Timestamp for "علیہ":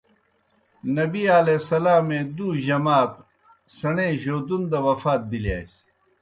1.37-1.59